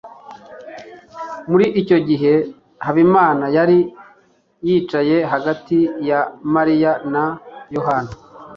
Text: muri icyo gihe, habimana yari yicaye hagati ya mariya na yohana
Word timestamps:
muri 1.49 1.65
icyo 1.81 1.97
gihe, 2.07 2.33
habimana 2.85 3.45
yari 3.57 3.79
yicaye 4.67 5.17
hagati 5.31 5.77
ya 6.09 6.19
mariya 6.53 6.91
na 7.13 7.23
yohana 7.75 8.11